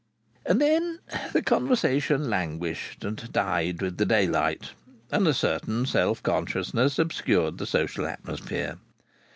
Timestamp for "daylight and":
4.07-5.27